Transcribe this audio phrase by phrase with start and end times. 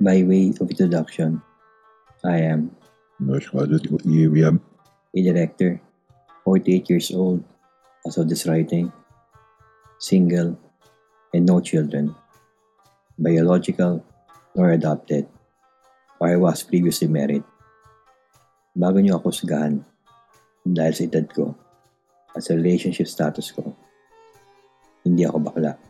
[0.00, 1.44] By way of introduction,
[2.24, 2.72] I am
[3.20, 4.56] Masyado William.
[5.12, 5.76] a director,
[6.44, 7.44] 48 years old
[8.08, 8.88] as of this writing,
[10.00, 10.56] single,
[11.36, 12.16] and no children,
[13.18, 14.00] biological
[14.56, 15.28] nor adopted,
[16.16, 17.44] or I was previously married.
[18.72, 19.84] Bago niyo ako sugahan
[20.64, 21.52] dahil sa edad ko
[22.32, 23.76] at sa relationship status ko,
[25.04, 25.89] hindi ako bakla.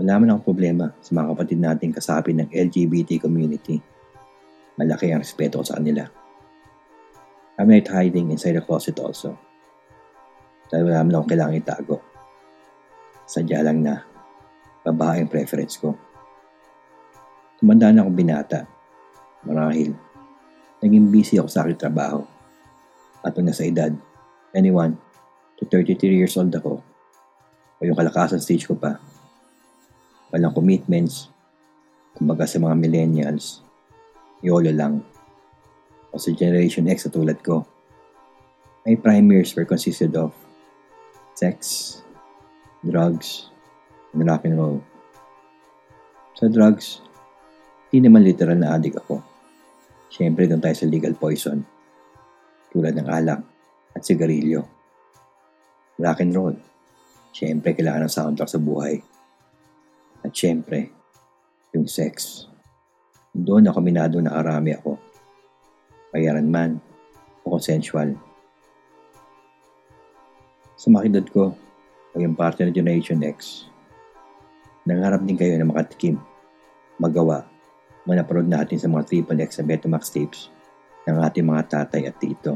[0.00, 3.76] Wala man akong problema sa mga kapatid nating kasapi ng LGBT community.
[4.80, 6.08] Malaki ang respeto ko sa kanila.
[7.60, 9.36] I'm not hiding inside the closet also.
[10.72, 12.00] Dahil wala man akong kailangang itago.
[13.28, 14.00] Sadya lang na
[14.88, 15.92] babae ang preference ko.
[17.60, 18.64] Tumanda na akong binata.
[19.44, 19.92] Marahil,
[20.80, 22.24] naging busy ako sa aking trabaho.
[23.20, 23.92] At nung nasa edad,
[24.56, 24.96] 21
[25.60, 26.80] to 33 years old ako,
[27.76, 28.96] o yung kalakasan stage ko pa,
[30.30, 31.30] walang commitments,
[32.14, 33.62] kumbaga sa mga millennials,
[34.40, 35.02] YOLO lang.
[36.10, 37.62] O sa Generation X na tulad ko,
[38.82, 40.34] my prime years were consisted of
[41.38, 41.98] sex,
[42.82, 43.50] drugs,
[44.14, 44.78] and rock and roll.
[46.34, 47.04] Sa drugs,
[47.92, 49.22] di naman literal na addict ako.
[50.10, 51.62] Siyempre doon tayo sa legal poison,
[52.74, 53.42] tulad ng alak
[53.94, 54.66] at sigarilyo.
[56.00, 56.56] Rock and roll,
[57.30, 58.98] siyempre kailangan ng soundtrack sa buhay.
[60.30, 60.94] At siyempre,
[61.74, 62.46] yung sex.
[63.34, 64.94] Doon ako minado na arami ako.
[66.14, 66.78] Bayaran man
[67.42, 68.14] o consensual.
[70.78, 71.50] Sa makidad ko,
[72.14, 73.66] o yung parte ng Generation X,
[74.86, 76.14] nangarap din kayo na makatikim,
[77.02, 77.42] magawa,
[78.06, 80.46] manaprood natin sa mga triple X sa Betamax tapes
[81.10, 82.54] ng ating mga tatay at tito.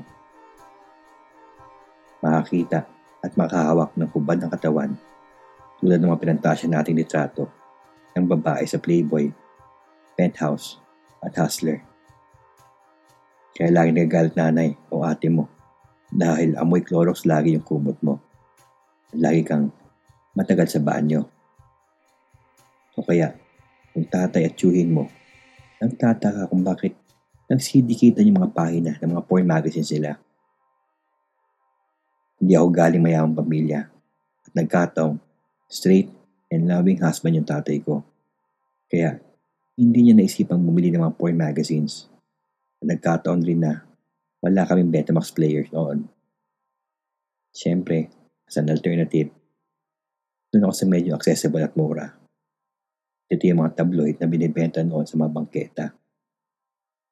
[2.22, 2.86] Makakita
[3.18, 4.94] at makahawak ng kubad ng katawan
[5.82, 7.63] tulad ng mga pinantasya nating litrato
[8.14, 9.30] ng babae sa Playboy,
[10.14, 10.78] Penthouse
[11.22, 11.82] at Hustler.
[13.54, 15.46] Kaya lagi nagagalit nanay o ate mo
[16.10, 18.18] dahil amoy Clorox lagi yung kumot mo.
[19.14, 19.70] Lagi kang
[20.34, 21.26] matagal sa banyo.
[22.94, 23.34] O kaya,
[23.94, 25.06] kung tatay at tiyuhin mo,
[25.82, 26.94] nagtataka kung bakit
[27.50, 30.18] nagsidikitan yung mga pahina ng mga porn magazine sila.
[32.38, 33.86] Hindi ako galing mayamang pamilya
[34.46, 35.18] at nagkataong
[35.70, 36.10] straight
[36.54, 38.06] and loving husband yung tatay ko.
[38.86, 39.18] Kaya,
[39.74, 42.06] hindi niya naisipang bumili ng mga porn magazines.
[42.78, 43.82] At nagkataon rin na
[44.38, 46.06] wala kaming Betamax players noon.
[47.50, 48.06] Siyempre,
[48.46, 49.34] as an alternative,
[50.54, 52.14] doon ako sa medyo accessible at mura.
[53.26, 55.86] Ito yung mga tabloid na binibenta noon sa mga bangketa.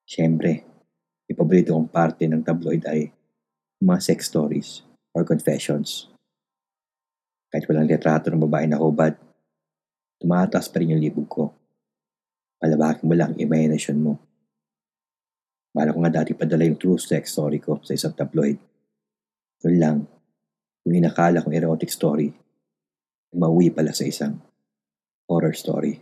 [0.06, 0.62] Siyempre,
[1.26, 3.10] yung paborito kong parte ng tabloid ay
[3.82, 6.12] mga sex stories or confessions.
[7.50, 9.16] Kahit walang litrato ng babae na hubad,
[10.22, 11.50] tumataas pa rin yung libog ko.
[12.62, 14.22] Palabakin mo lang ang imagination mo.
[15.74, 18.60] Bala ko nga dati padala yung true sex story ko sa isang tabloid.
[19.66, 19.98] Yun lang,
[20.86, 22.30] yung inakala kong erotic story,
[23.34, 24.38] mauwi pala sa isang
[25.26, 25.98] horror story.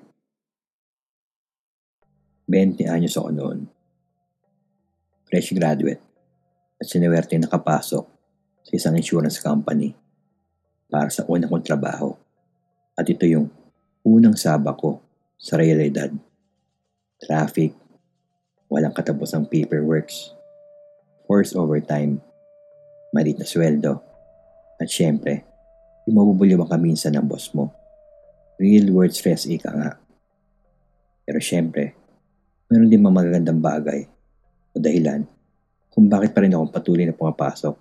[2.51, 3.59] 20 anyos ako noon.
[5.31, 6.03] Fresh graduate
[6.83, 8.05] at sinewerte nakapasok
[8.67, 9.95] sa isang insurance company
[10.91, 12.11] para sa unang kong trabaho.
[12.99, 13.47] At ito yung
[14.05, 15.01] unang saba ko
[15.37, 16.13] sa realidad.
[17.21, 17.77] Traffic,
[18.69, 20.33] walang katapusang paperworks,
[21.29, 22.21] forced overtime,
[23.13, 24.01] malit na sweldo,
[24.81, 25.45] at syempre,
[26.09, 27.69] yung mabubulyawan ka minsan ng boss mo.
[28.57, 29.93] Real world stress ika nga.
[31.29, 31.93] Pero syempre,
[32.73, 34.01] meron din mga magagandang bagay
[34.73, 35.29] o dahilan
[35.93, 37.77] kung bakit pa rin akong patuloy na pumapasok.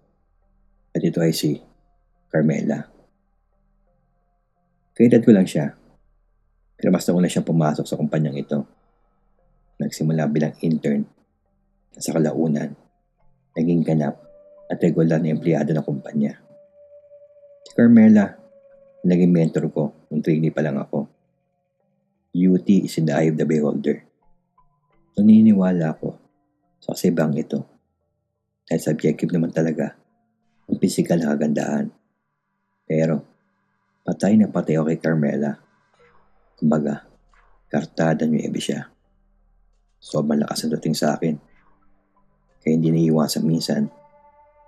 [0.92, 1.62] At ito ay si
[2.28, 2.90] Carmela.
[4.98, 5.80] Kaedad ko lang siya.
[6.80, 8.64] Pero mas nauna siyang pumasok sa kumpanyang ito.
[9.84, 11.04] Nagsimula bilang intern
[12.00, 12.72] sa kalaunan,
[13.60, 14.16] naging ganap
[14.72, 16.40] at regular na empleyado ng kumpanya.
[17.68, 18.40] Si Carmela,
[19.04, 21.12] naging mentor ko nung trainee pa lang ako.
[22.31, 24.00] UT is in the eye of the beholder.
[25.20, 26.16] Naniniwala ako
[26.80, 27.68] sa kasibang ito
[28.64, 30.00] dahil subjective naman talaga
[30.70, 31.92] ang physical na kagandahan.
[32.86, 33.26] Pero,
[34.06, 35.69] patay na patay ako kay Carmela.
[36.60, 37.08] Kumbaga,
[37.72, 38.92] kartada niyo ebe siya.
[39.96, 41.40] Sobrang lakas ang dating sa akin.
[42.60, 43.88] Kaya hindi naiiwasan minsan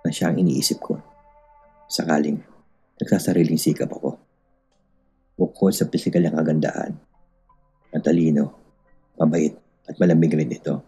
[0.00, 0.96] na siya ang iniisip ko.
[1.92, 2.40] Sakaling
[2.96, 4.16] nagsasariling sikap ako.
[5.36, 6.96] Bukod sa pisikal ang kagandaan,
[7.92, 8.56] matalino,
[9.20, 9.52] mabait
[9.84, 10.80] at malamig rin ito.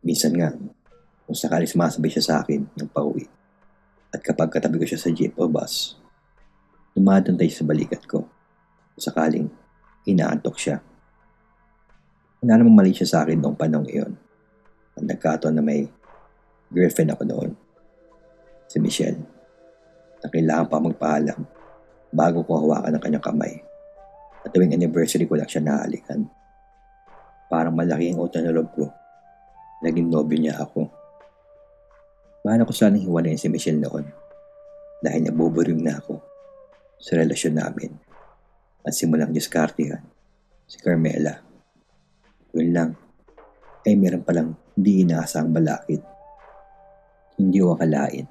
[0.00, 0.56] Minsan nga,
[1.28, 3.28] kung sakali sumasabay siya sa akin ng pauwi
[4.08, 6.00] at kapag katabi ko siya sa jeep o bus,
[6.96, 8.33] dumadantay siya sa balikat ko
[8.94, 9.50] sakaling
[10.06, 10.78] inaantok siya.
[12.44, 14.12] Wala namang mali siya sa akin noong panong iyon.
[15.00, 15.88] Ang nagkataon na may
[16.70, 17.50] girlfriend ako noon.
[18.68, 19.18] Si Michelle.
[20.20, 21.40] Na kailangan pa magpaalam
[22.14, 23.54] bago ko hawakan ang kanyang kamay.
[24.44, 26.28] At tuwing anniversary ko lang siya nahalikan.
[27.48, 28.86] Parang malaki ang utang na loob ko.
[29.80, 30.84] Naging nobyo niya ako.
[32.44, 34.04] Paano ko sanang hiwalayin si Michelle noon?
[35.00, 36.20] Dahil nabuburing na ako
[37.00, 38.13] sa relasyon namin
[38.84, 40.04] at simulang diskartihan
[40.68, 41.40] si Carmela.
[42.52, 42.90] Yun lang,
[43.84, 46.00] ay meron palang hindi inaasang balakid.
[47.40, 48.26] Hindi ko akalain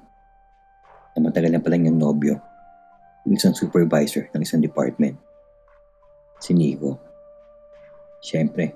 [1.14, 2.34] na matagal na palang yung nobyo,
[3.26, 5.18] yung isang supervisor ng isang department.
[6.42, 6.98] Si Nico.
[8.24, 8.74] Siyempre,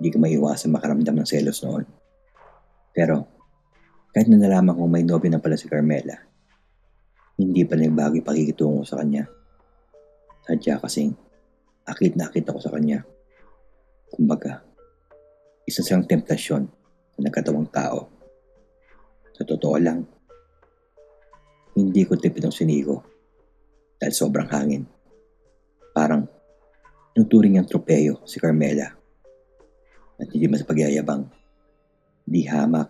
[0.00, 1.84] hindi ko maiwasan makaramdam ng selos noon.
[2.90, 3.28] Pero,
[4.12, 6.18] kahit na nalaman kong may nobyo na pala si Carmela,
[7.38, 9.24] hindi pa nagbago yung pakikitungo sa kanya.
[10.42, 11.14] Sadya kasing,
[11.86, 13.06] akit na akit ako sa kanya.
[14.10, 14.66] Kumbaga,
[15.62, 16.66] isa siyang temptasyon
[17.14, 18.10] na nagkatawang tao.
[19.32, 20.02] Sa totoo lang,
[21.78, 23.06] hindi ko tipid ang siniko
[23.96, 24.84] dahil sobrang hangin.
[25.94, 26.26] Parang
[27.14, 28.90] nuturing niyang tropeyo si Carmela
[30.18, 31.30] at hindi mas pagyayabang.
[32.26, 32.88] Di hamak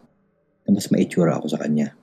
[0.64, 1.94] na mas maitsura ako sa kanya.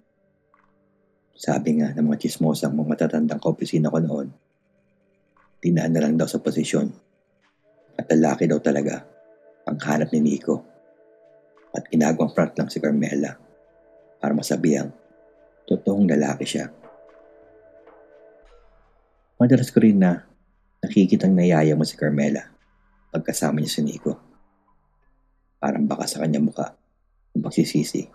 [1.33, 4.29] Sabi nga ng mga chismosang mga matatandang kaopisina ko noon,
[5.59, 6.87] tinaan na lang daw sa posisyon
[7.99, 9.03] at lalaki daw talaga
[9.67, 10.63] ang hanap ni Nico
[11.75, 13.35] at ginagawang front lang si Carmela
[14.17, 14.89] para masabihang
[15.67, 16.71] totoong lalaki siya.
[19.39, 20.23] Madalas ko rin na
[20.79, 22.49] nakikitang nayaya mo si Carmela
[23.11, 24.15] pagkasama niya si Nico.
[25.59, 26.71] Parang baka sa kanya muka
[27.35, 28.07] ang pagsisisi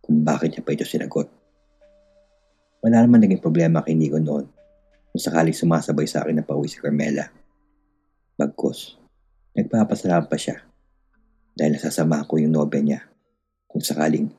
[0.00, 1.28] kung bakit niya pa ito sinagot.
[2.80, 4.57] Wala naman naging problema kay Nico noon
[5.08, 7.32] kung sakaling sumasabay sa akin na pauwi si Carmela.
[8.38, 9.00] Bagkos,
[9.56, 10.62] nagpapasalamat pa siya
[11.58, 13.00] dahil nasasama ko yung nobya niya
[13.66, 14.30] kung sakaling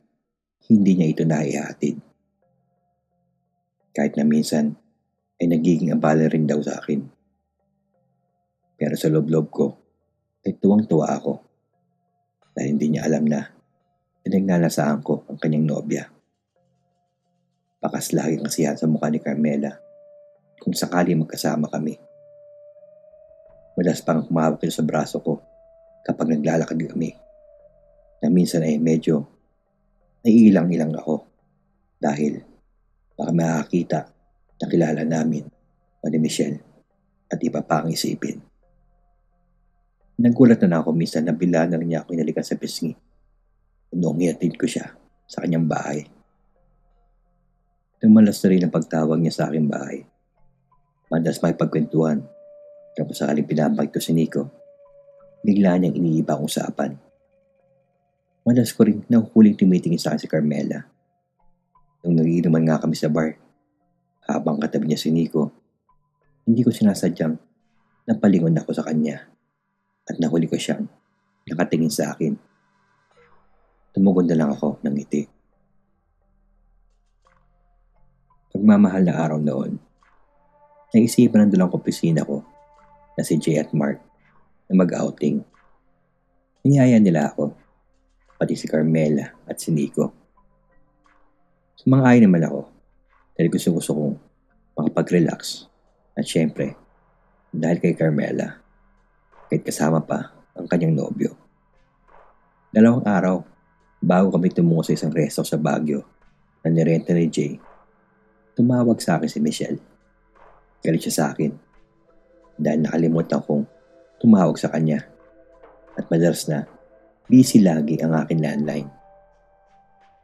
[0.70, 2.00] hindi niya ito naihatid.
[3.90, 4.78] Kahit na minsan
[5.42, 7.02] ay nagiging abala rin daw sa akin.
[8.80, 9.66] Pero sa loob-loob ko
[10.46, 11.34] ay tuwang-tuwa ako
[12.56, 13.44] dahil hindi niya alam na
[14.24, 16.08] pinaglalasaan ko ang kanyang nobya.
[17.80, 19.89] Bakas laging kasiyahan sa mukha ni Carmela
[20.60, 21.96] kung sakali magkasama kami.
[23.74, 25.40] Madalas pang kumawak ito sa braso ko
[26.04, 27.16] kapag naglalakad kami
[28.20, 29.24] na minsan ay medyo
[30.20, 31.24] naiilang-ilang ako
[31.96, 32.44] dahil
[33.16, 34.00] baka makakita
[34.60, 35.48] na kilala namin
[36.00, 36.60] o ni Michelle
[37.32, 38.40] at iba pa ang isipin.
[40.20, 42.92] Nagulat na, na ako minsan na bila na niya ako inalikan sa pisngi.
[43.96, 44.92] Noong iatid ko siya
[45.24, 46.04] sa kanyang bahay.
[48.00, 50.04] Tumalas na rin ang pagtawag niya sa aking bahay.
[51.10, 52.22] Madalas may pagkwentuhan.
[52.94, 54.46] Kapag sakaling pinabag ko si Nico,
[55.42, 56.94] bigla niyang iniiba ang usapan.
[58.46, 60.86] Madalas ko rin nakukuling tumitingin sa akin si Carmela.
[62.06, 63.34] Nung nagiinuman nga kami sa bar,
[64.30, 65.50] habang katabi niya si Nico,
[66.46, 67.34] hindi ko sinasadyang
[68.06, 69.26] napalingon ako sa kanya
[70.06, 70.86] at nahuli ko siyang
[71.50, 72.38] nakatingin sa akin.
[73.90, 75.26] Tumugon na lang ako ng ngiti.
[78.54, 79.89] Pagmamahal na araw noon,
[80.90, 82.42] naisipan ng dalawang opisina ko
[83.14, 83.98] na si Jay at Mark
[84.70, 85.42] na mag-outing.
[86.66, 87.54] Niyaya nila ako,
[88.38, 90.12] pati si Carmela at si Nico.
[91.80, 92.68] Sumangay naman ako
[93.36, 94.16] dahil gusto gusto kong
[94.76, 95.68] makapag-relax
[96.12, 96.76] at syempre
[97.50, 98.60] dahil kay Carmela
[99.48, 101.32] kahit kasama pa ang kanyang nobyo.
[102.70, 103.36] Dalawang araw
[103.98, 106.04] bago kami tumungo sa isang resto sa Baguio
[106.62, 107.56] na nirenta ni Jay
[108.54, 109.89] tumawag sa akin si Michelle.
[110.80, 111.52] Galit siya sa akin
[112.60, 113.64] dahil nakalimutan kong
[114.20, 115.00] tumawag sa kanya
[115.96, 116.64] at madalas na
[117.28, 118.88] busy lagi ang akin landline.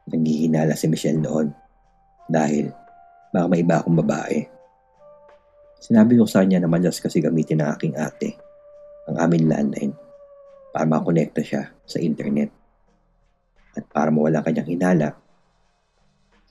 [0.06, 1.50] Naghihinala si Michelle noon
[2.28, 2.70] dahil
[3.32, 4.40] baka may iba akong babae.
[5.76, 8.36] Sinabi ko sa kanya na madalas kasi gamitin ng aking ate
[9.06, 9.94] ang aming landline
[10.74, 12.50] para makonekta siya sa internet.
[13.76, 15.14] At para mawala kanyang hinala,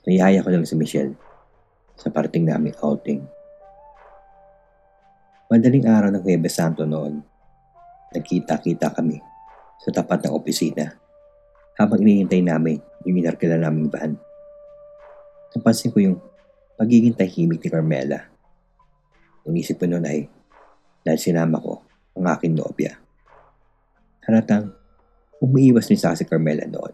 [0.06, 1.18] nayaya ko lang si Michelle
[1.98, 3.26] sa parting naming outing.
[5.46, 7.22] Madaling araw ng Huwebes Santo noon,
[8.14, 9.22] nagkita-kita kami
[9.82, 10.98] sa tapat ng opisina
[11.78, 14.18] habang inihintay namin yung inarkila naming van.
[15.54, 16.18] Napansin ko yung
[16.76, 18.26] pagiging tahimik ni Carmela.
[19.46, 20.26] Unisip ko noon ay
[21.06, 21.86] dahil sinama ko
[22.18, 22.98] ang aking nobya.
[24.26, 24.74] Halatang
[25.40, 26.94] umiiwas din sa si Carmela noon.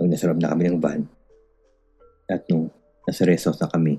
[0.00, 1.04] Nung nasa loob na kami ng van
[2.28, 2.72] at nung
[3.08, 3.96] Nasa resort na kami.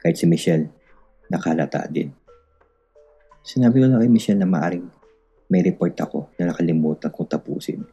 [0.00, 0.72] Kahit si Michelle,
[1.28, 2.12] nakalata din.
[3.44, 4.88] Sinabi ko lang kay Michelle na maaring
[5.52, 7.84] may report ako na nakalimutan kong tapusin.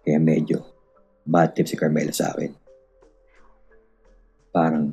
[0.00, 0.64] Kaya medyo
[1.28, 2.52] bad trip si Carmela sa akin.
[4.48, 4.88] Parang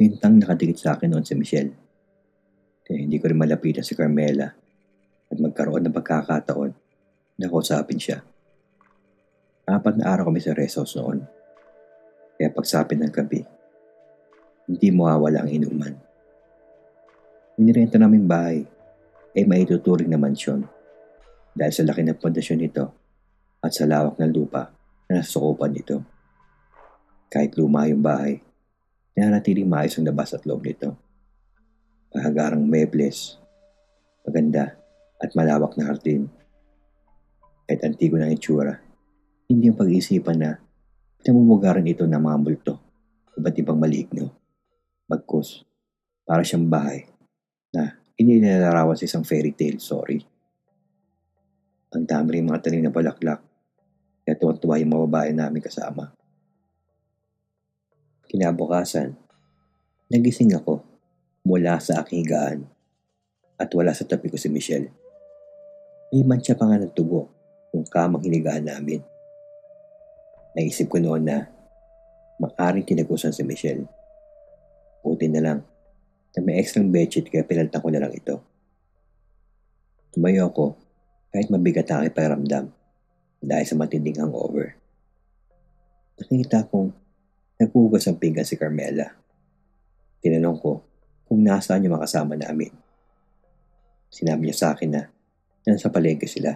[0.00, 1.72] lintang nakadikit sa akin noon si Michelle.
[2.80, 4.48] Kaya hindi ko rin malapitan si Carmela
[5.28, 6.72] at magkaroon ng pagkakataon
[7.36, 8.24] na kausapin siya.
[9.68, 11.20] Apat na araw kami sa rest house noon.
[12.40, 13.44] Kaya pagsapin ng gabi,
[14.64, 16.07] hindi mawawala ang inuman.
[17.58, 18.62] Inirenta namin bahay
[19.34, 20.62] ay maituturing na mansyon
[21.50, 22.86] dahil sa laki ng pundasyon nito
[23.58, 24.70] at sa lawak ng lupa
[25.10, 26.06] na nasusukupan nito.
[27.26, 28.38] Kahit luma yung bahay,
[29.18, 30.94] nanatiling maayos ang labas at loob nito.
[32.14, 33.42] Pahagarang mebles,
[34.22, 34.78] maganda
[35.18, 36.30] at malawak na hardin.
[37.66, 38.78] Kahit antigo ng itsura,
[39.50, 40.62] hindi yung pag-iisipan na
[41.26, 42.74] pinamumugaran ito ng mga multo,
[43.34, 44.30] iba't ibang maligno.
[45.10, 45.66] Bagkus,
[46.22, 47.17] para siyang bahay
[47.74, 50.18] na inilalarawan sa isang fairy tale story.
[51.94, 53.40] Ang dami rin mga taling na balaklak,
[54.24, 56.12] kaya tuwan-tuwa yung mga babae namin kasama.
[58.28, 59.16] Kinabukasan,
[60.12, 60.84] nagising ako
[61.48, 62.60] mula sa aking higaan
[63.56, 64.92] at wala sa tabi ko si Michelle.
[66.12, 67.32] May mantsa pa nga ng tugo
[67.72, 69.00] yung kamang hinigaan namin.
[70.52, 71.48] Naisip ko noon na
[72.36, 73.88] makaring tinagusan si Michelle.
[75.00, 75.58] Buti na lang
[76.38, 78.38] na may extra bedsheet kaya pinaltan ko na lang ito.
[80.14, 80.78] Tumayo ako
[81.34, 82.64] kahit mabigat ang aking pakiramdam
[83.42, 84.78] dahil sa matinding hangover.
[86.22, 86.94] Nakita kong
[87.58, 89.18] naghugas ang pinggan si Carmela.
[90.22, 90.86] Tinanong ko
[91.26, 92.70] kung nasaan yung makasama namin.
[94.06, 95.02] Sinabi niya sa akin na
[95.66, 96.54] nasa palengke sila.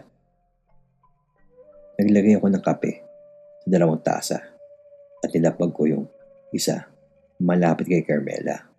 [1.99, 2.93] Naglagay ako ng kape
[3.63, 4.39] sa dalawang tasa
[5.23, 6.07] at nilapag ko yung
[6.55, 6.87] isa
[7.43, 8.72] malapit kay Carmela.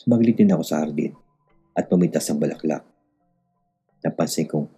[0.00, 1.12] Sumaglit din ako sa hardin
[1.76, 2.80] at pumitas ang balaklak.
[4.00, 4.72] Napansin kong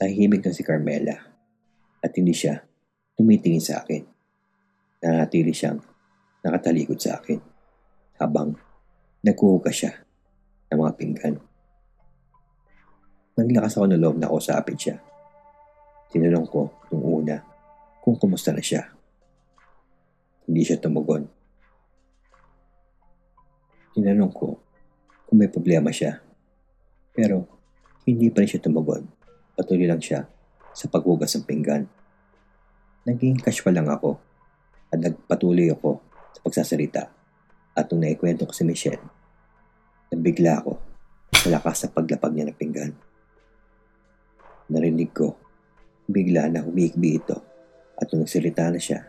[0.00, 1.20] tahimik na si Carmela
[2.00, 2.64] at hindi siya
[3.12, 4.00] tumitingin sa akin.
[5.04, 5.84] Nanatili siyang
[6.40, 7.36] nakatalikod sa akin
[8.16, 8.56] habang
[9.20, 9.92] nagkuhugas siya
[10.72, 11.36] ng mga pinggan.
[13.36, 14.96] Naglakas ako ng loob na kausapin siya.
[16.08, 17.36] Tinanong ko nung una
[18.00, 18.80] kung kumusta na siya.
[20.48, 21.43] Hindi siya tumugon.
[23.94, 24.58] Tinanong ko
[25.30, 26.18] kung may problema siya.
[27.14, 27.46] Pero
[28.04, 29.06] hindi pa rin siya tumugon.
[29.54, 30.26] Patuloy lang siya
[30.74, 31.86] sa paghugas ng pinggan.
[33.06, 34.18] Naging casual lang ako
[34.90, 36.02] at nagpatuloy ako
[36.34, 37.02] sa pagsasalita.
[37.74, 39.02] At nung naikwento ko si Michelle,
[40.10, 40.78] nabigla ako
[41.34, 42.92] sa lakas sa paglapag niya ng pinggan.
[44.70, 45.34] Narinig ko,
[46.06, 47.36] bigla na humikbi ito
[47.98, 49.02] at nung nagsalita na siya,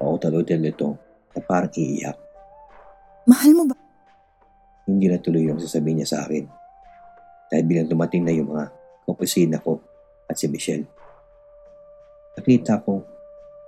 [0.00, 0.88] pautal-utal nito
[1.36, 2.16] na parang iiyak.
[3.28, 3.75] Mahal mo ba?
[4.86, 6.46] Hindi na tuloy yung sasabihin niya sa akin.
[7.50, 8.70] Dahil bilang dumating na yung mga
[9.06, 9.82] kaopisina ko
[10.30, 10.86] at si Michelle.
[12.38, 13.02] Nakita ko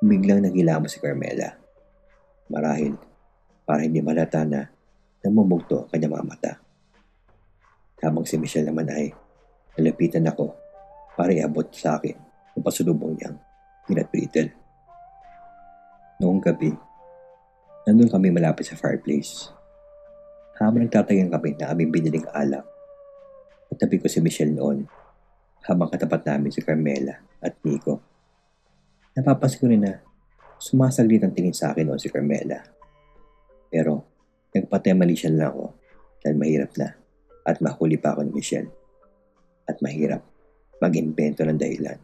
[0.02, 1.58] biglang nagilamo si Carmela.
[2.50, 2.94] Marahil
[3.66, 4.66] para hindi malata na
[5.22, 6.52] namumugto ang kanyang mga mata.
[7.98, 9.10] Habang si Michelle naman ay
[9.74, 10.54] nalapitan ako
[11.18, 12.14] para iabot sa akin
[12.54, 13.38] ang pasulubong niyang
[13.86, 14.50] peanut brittle.
[16.22, 16.70] Noong gabi,
[17.86, 19.57] nandun kami malapit sa fireplace.
[20.58, 22.66] Habang nagtatagang kami na aming biniling alak,
[23.68, 24.88] Katabi ko si Michelle noon
[25.68, 28.00] habang katapat namin si Carmela at Nico.
[29.12, 30.00] Napapansin ko rin na
[30.56, 32.64] sumasaglit ang tingin sa akin noon si Carmela.
[33.68, 34.08] Pero
[34.56, 35.66] nagpatemali siya lang ako
[36.24, 36.88] dahil mahirap na
[37.44, 38.72] at mahuli pa ako ni Michelle.
[39.68, 40.24] At mahirap
[40.80, 41.98] mag-invento ng dahilan.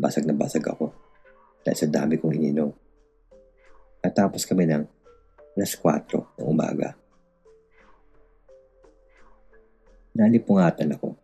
[0.00, 0.88] Basag na basag ako
[1.60, 2.72] dahil sa dami kong ininom.
[4.00, 4.84] Natapos kami ng
[5.60, 6.96] alas 4 ng umaga.
[10.10, 11.14] Nalipungatan ako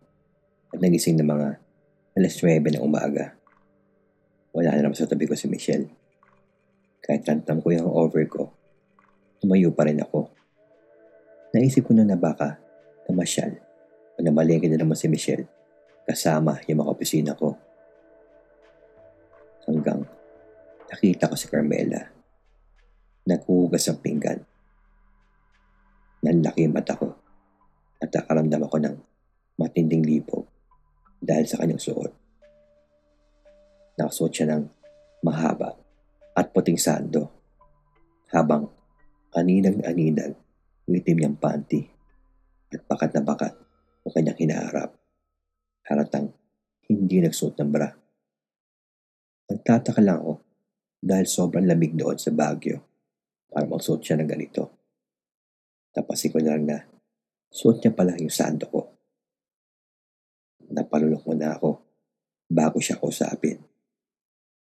[0.71, 1.49] at nagising ng mga
[2.15, 3.35] alas 9 ng umaga.
[4.55, 5.91] Wala na naman sa tabi ko si Michelle.
[7.03, 8.55] Kahit tantam ko yung over ko,
[9.43, 10.31] tumayo pa rin ako.
[11.51, 12.63] Naisip ko na na baka
[13.11, 13.59] namasyal
[14.15, 15.51] o namalengke na naman si Michelle
[16.07, 17.59] kasama yung mga opisina ko.
[19.67, 20.07] Hanggang
[20.87, 22.07] nakita ko si Carmela.
[23.27, 24.39] Naghuhugas ang pinggan.
[26.23, 27.26] Nanlaki yung mata ko
[28.07, 28.97] at nakaramdam ako ng
[29.59, 30.47] matinding lipo
[31.19, 32.13] dahil sa kanyang suot.
[33.99, 34.63] Nakasuot siya ng
[35.27, 35.75] mahaba
[36.39, 37.27] at puting sando
[38.31, 38.71] habang
[39.35, 40.39] aninag na aninag
[40.87, 41.83] itim niyang panty
[42.71, 43.53] at bakat na bakat
[44.07, 44.95] ang kanyang hinaharap.
[45.83, 46.31] Haratang
[46.87, 47.91] hindi nagsuot ng bra.
[49.51, 50.35] Nagtataka lang ako
[51.03, 52.79] dahil sobrang lamig doon sa Baguio
[53.51, 54.63] para magsuot siya ng ganito.
[55.91, 56.79] Tapasin ko na lang na
[57.57, 58.81] suot niya pala yung sando ko.
[60.69, 61.71] Napalulok mo na ako
[62.53, 63.57] bago siya kausapin.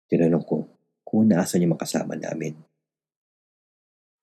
[0.05, 0.57] Tinanong ko
[1.01, 2.53] kung naasan yung makasama namin.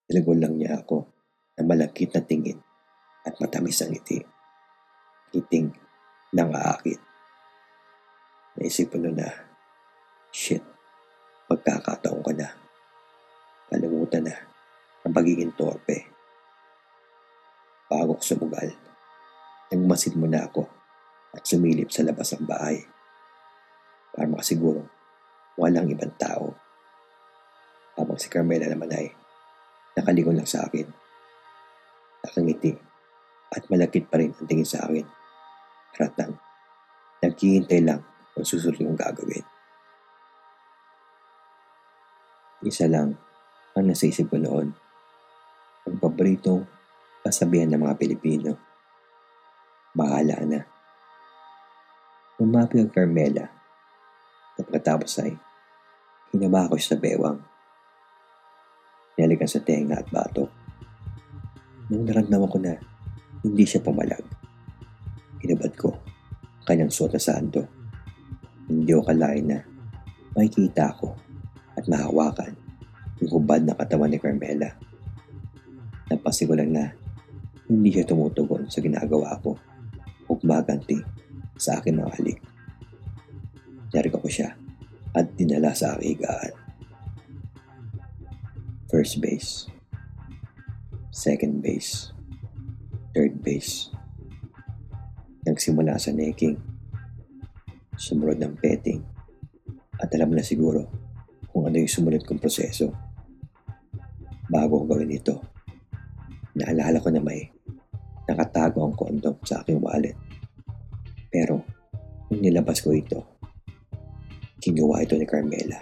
[0.07, 1.11] Nilagon lang niya ako
[1.59, 2.62] na malagkit na tingin
[3.26, 4.23] at matamis ang ngiti.
[5.35, 5.66] Ngiting
[6.38, 7.02] nang aakit.
[8.62, 9.26] Naisip ko na,
[10.31, 10.62] shit,
[11.50, 12.49] magkakataon ka na.
[13.73, 14.37] Kalimutan na
[15.02, 16.12] ang pagiging torpe.
[17.92, 18.72] Bago ko sumugal,
[19.68, 20.64] nagmasid mo na ako
[21.37, 22.80] at sumilip sa labas ng bahay
[24.16, 24.88] para makasiguro
[25.61, 26.56] walang ibang tao.
[28.00, 29.12] Habang si Carmela naman ay
[29.92, 30.88] nakalingon lang sa akin.
[32.25, 32.72] Nakangiti
[33.52, 35.04] at malakit pa rin ang tingin sa akin.
[36.00, 36.40] Ratang,
[37.20, 38.00] naghihintay lang
[38.32, 39.44] kung susunod kong gagawin.
[42.64, 43.20] Isa lang
[43.76, 44.72] ang nasa isip ko noon.
[45.84, 46.64] Ang paboritong
[47.23, 48.59] kasabihan ng mga Pilipino.
[49.95, 50.61] Bahala na.
[52.43, 53.47] Umapi ang Carmela.
[54.59, 55.33] At pagkatapos ay
[56.35, 57.38] hinaba ko siya sa bewang.
[59.14, 60.50] Nalikan sa tenga at batok.
[61.88, 62.75] Nung naramdaman ko na
[63.47, 64.25] hindi siya pumalag,
[65.38, 67.62] hinabad ko ang kanyang suot na sando.
[68.67, 69.59] Hindi ko kalain na
[70.33, 71.14] makikita ko
[71.76, 72.57] at mahawakan
[73.21, 74.75] yung hubad na katawan ni Carmela.
[76.09, 77.01] Napansin ko lang na
[77.71, 79.54] hindi siya tumutugon sa ginagawa ko
[80.26, 80.99] o gumaganti
[81.58, 82.39] sa akin mga halik.
[83.93, 84.56] Narika ko siya
[85.13, 86.54] at dinala sa aking higaan.
[88.89, 89.69] First base.
[91.13, 92.13] Second base.
[93.13, 93.93] Third base.
[95.45, 96.56] Nagsimula sa necking.
[97.97, 99.04] Sumunod ng petting.
[100.00, 100.89] At alam na siguro
[101.52, 102.93] kung ano yung sumunod kong proseso.
[104.49, 105.41] Bago ko gawin ito,
[106.56, 107.49] naalala ko na may
[108.28, 110.17] nakatago ang kondom sa aking wallet.
[111.32, 111.65] Pero,
[112.28, 113.21] nung nilabas ko ito,
[114.63, 115.80] kinuha ito ni Carmela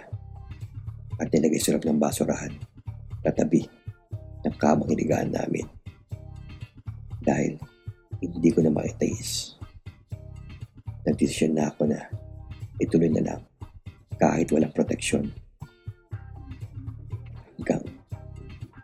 [1.21, 2.49] at nilagay sa loob ng basurahan
[3.21, 3.69] katabi
[4.41, 5.69] ng kamang inigaan namin.
[7.21, 7.61] Dahil
[8.17, 9.57] hindi ko na makitayis.
[11.05, 12.09] Nagdesisyon na ako na
[12.81, 13.41] ituloy na lang
[14.17, 15.29] kahit walang proteksyon.
[17.57, 17.85] Hanggang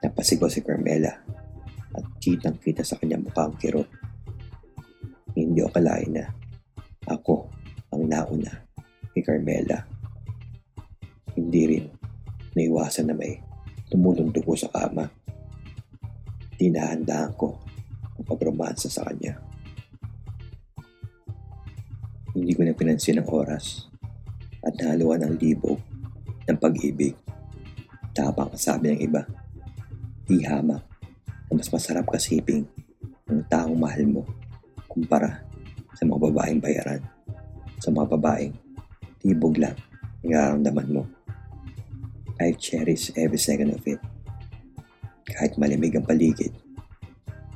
[0.06, 1.27] napasigaw si Carmela
[2.18, 3.88] kitang kita sa kanyang mukha ang kirot.
[5.38, 6.26] Hindi ko kalain na
[7.08, 7.48] ako
[7.94, 8.54] ang nauna
[9.14, 9.80] kay Carmela.
[11.38, 11.86] Hindi rin
[12.58, 13.38] naiwasan na may
[13.88, 15.06] tumulong dugo sa kama.
[16.58, 17.54] Tinahandaan ko
[18.18, 19.38] ang pagromansa sa kanya.
[22.34, 23.90] Hindi ko na pinansin ang oras
[24.66, 25.78] at nahaluan ng libog
[26.50, 27.14] ng pag-ibig.
[28.14, 29.22] Tapang sabi ng iba,
[30.26, 30.87] di hamak na
[31.52, 32.68] mas masarap kasiping
[33.28, 34.24] ng taong mahal mo
[34.88, 35.44] kumpara
[35.96, 37.02] sa mga babaeng bayaran.
[37.78, 38.54] Sa mga babaeng,
[39.22, 39.78] tibog lang
[40.26, 41.04] ang nararamdaman mo.
[42.38, 43.98] I cherish every second of it.
[45.26, 46.54] Kahit malamig ang paligid,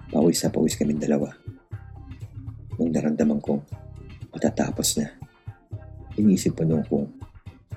[0.10, 1.30] pawis na pawis kami dalawa.
[2.77, 3.62] Nung naramdaman kong
[4.34, 5.13] matatapos na,
[6.17, 7.08] inisip ko noon kung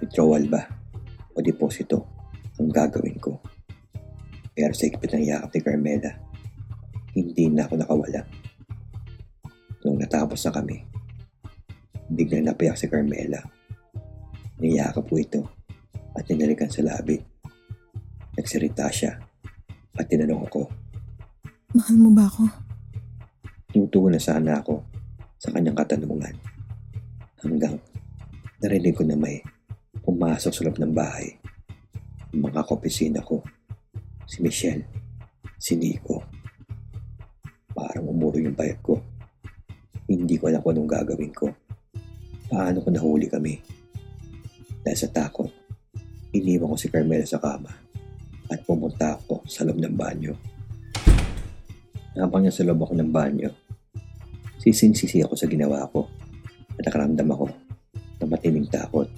[0.01, 0.65] withdrawal ba
[1.33, 2.05] o deposito
[2.59, 3.39] ang gagawin ko.
[4.55, 6.13] Pero sa ikpit ng yakap ni Carmela,
[7.19, 8.23] hindi na ako nakawala.
[9.83, 10.79] Nung natapos na kami,
[12.07, 13.43] biglang napayak si Carmela.
[14.63, 15.43] Niyakap ko ito
[16.15, 17.19] at ninalikan sa labi.
[18.39, 19.19] Nagsirita siya
[19.99, 20.63] at tinanong ako.
[21.75, 22.47] Mahal mo ba ako?
[23.75, 24.87] Tutuwa na sana ako
[25.39, 26.35] sa kanyang katanungan.
[27.43, 27.75] Hanggang
[28.63, 29.43] narinig ko na may
[30.07, 31.35] pumasok sa loob ng bahay.
[32.31, 33.43] Mga kaopisina ko.
[34.25, 34.85] Si Michelle.
[35.61, 36.25] Si Nico.
[37.73, 38.97] Parang umuro yung bayag ko.
[40.09, 41.49] Hindi ko alam kung anong gagawin ko.
[42.49, 43.57] Paano ko nahuli kami?
[44.85, 45.49] Dahil sa takot,
[46.37, 47.73] iniwan ko si Carmela sa kama
[48.53, 50.37] at pumunta ako sa loob ng banyo.
[52.15, 53.51] Habang nasa loob ako ng banyo,
[54.61, 56.07] sising-sisi ako sa ginawa ko
[56.77, 57.49] at nakaramdam ako
[58.21, 59.09] ng matinding takot.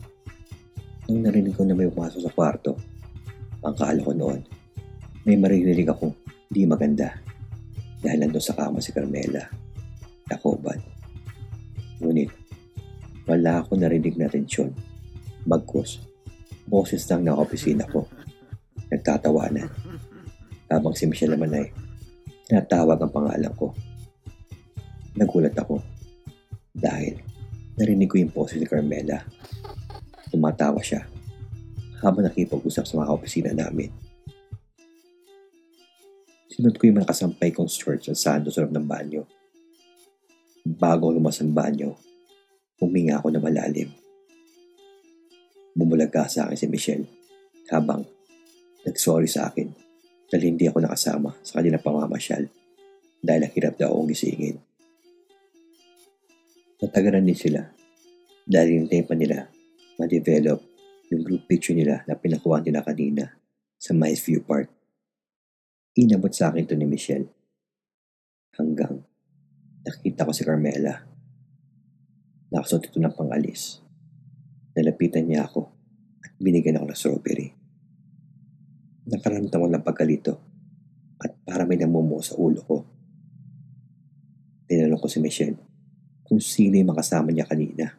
[1.10, 2.78] Nung narinig ko na may pumasok sa kwarto,
[3.62, 4.40] ang kaala ko noon,
[5.26, 6.14] may maririnig akong
[6.46, 7.18] di maganda
[7.98, 9.42] dahil nandun sa kama si Carmela.
[10.30, 10.78] Nakoban.
[11.98, 12.30] Ngunit,
[13.26, 14.70] wala ako narinig na tensyon.
[15.42, 15.98] Bagkus,
[16.62, 18.06] boses lang ng opisina ko.
[18.86, 19.66] Nagtatawanan.
[20.70, 21.74] Habang si Michelle naman ay
[22.46, 23.74] tinatawag ang pangalan ko.
[25.18, 25.82] Nagulat ako
[26.70, 27.18] dahil
[27.74, 29.26] narinig ko yung poses ni Carmela.
[30.30, 31.02] Tumatawa siya
[31.98, 34.05] habang nakipag-usap sa mga opisina namin.
[36.56, 39.28] Sinunod ko yung mga nakasampay kong shorts at sando sa loob ng banyo.
[40.64, 41.92] Bago lumas ang banyo,
[42.76, 43.88] Huminga ako na malalim.
[45.72, 47.08] Bumulaga sa akin si Michelle
[47.72, 48.04] habang
[48.84, 49.72] nag-sorry sa akin
[50.28, 52.44] dahil hindi ako nakasama sa kanilang pamamasyal
[53.24, 54.60] dahil ang hirap daw akong gisingin.
[56.84, 57.64] Natagaran din sila
[58.44, 59.48] dahil hintayin pa nila
[59.96, 60.60] ma-develop
[61.08, 63.40] yung group picture nila na pinakuha nila kanina
[63.80, 64.75] sa Mice View Park.
[65.96, 67.24] Inabot sa akin to ni Michelle
[68.60, 69.00] hanggang
[69.80, 70.92] nakita ko si Carmela.
[72.52, 73.80] Nakasuot ito ng pangalis.
[74.76, 75.72] Nalapitan niya ako
[76.20, 77.48] at binigyan ako ng strawberry.
[79.08, 80.32] Nakaramdam ko ng pagkalito
[81.16, 82.84] at para may namumuo sa ulo ko.
[84.68, 85.56] Tinanong ko si Michelle
[86.28, 87.96] kung sino yung makasama niya kanina.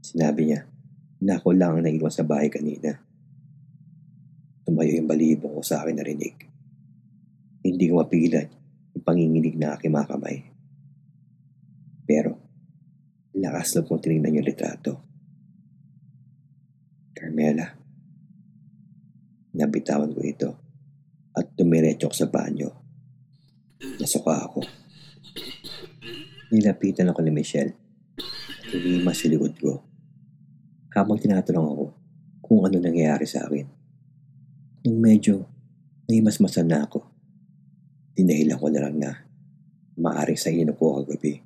[0.00, 0.64] Sinabi niya
[1.20, 2.96] na ako lang ang naiwan sa bahay kanina.
[4.64, 6.51] Tumayo yung balibo ko sa akin narinig.
[7.82, 8.46] Hindi ko mapigilan
[8.94, 10.38] yung panginginig na aking mga kamay.
[12.06, 12.38] Pero,
[13.34, 15.02] lakas loob kong tinignan yung litrato.
[17.10, 17.74] Carmela.
[19.58, 20.50] Nabitawan ko ito
[21.34, 22.70] at dumiretso sa banyo.
[23.98, 24.62] Nasuka ako.
[26.54, 27.74] Nilapitan ako ni Michelle
[28.62, 29.82] at hinima sa likod ko.
[30.94, 31.84] Habang tinatanong ako
[32.46, 33.66] kung ano nangyayari sa akin.
[34.86, 35.50] Nung medyo
[36.06, 37.10] naimasmasan na ako,
[38.12, 39.10] dinahilan ko na lang na
[39.96, 41.40] maaring sa inom ko kagabi.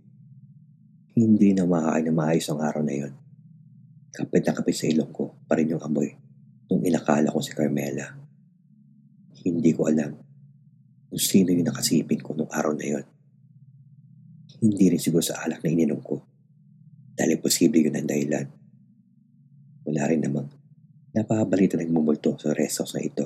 [1.17, 3.15] Hindi na makakain na maayos ang araw na yon.
[4.13, 6.13] Kapit na kapit sa ilong ko pa rin yung amoy
[6.69, 8.13] nung inakala ko si Carmela.
[9.47, 10.13] Hindi ko alam
[11.09, 13.07] kung sino yung nakasipin ko nung araw na yon.
[14.61, 16.21] Hindi rin siguro sa alak na ininom ko
[17.17, 18.47] dahil posible yun ang dahilan.
[19.89, 20.53] Wala rin namang
[21.17, 23.25] napabalita nagmumulto sa rest house na ito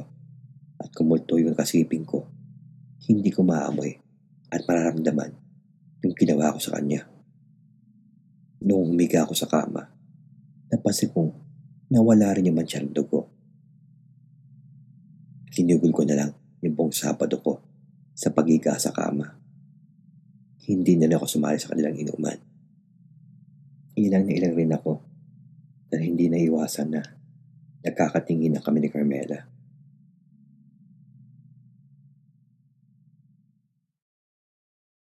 [0.79, 2.30] at kumulto yung kasiping ko.
[3.11, 3.91] Hindi ko maamoy
[4.55, 5.35] at mararamdaman
[6.07, 7.11] yung ginawa ko sa kanya.
[8.63, 9.83] Noong humiga ako sa kama,
[10.71, 11.35] napansin kong
[11.91, 13.27] nawala rin yung mancha ng dugo.
[15.51, 16.31] Kinugol ko na lang
[16.63, 17.59] yung buong sabado ko
[18.15, 19.27] sa pagiga sa kama.
[20.71, 22.39] Hindi na ako sumali sa kanilang inuman.
[23.99, 25.03] Ilang na ilang rin ako
[25.91, 27.03] dahil hindi naiwasan na
[27.83, 29.51] nagkakatingin na kami ni Carmela.